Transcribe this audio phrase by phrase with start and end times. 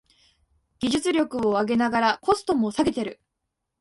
[0.79, 3.19] 技術力を上げながらコストも下げてる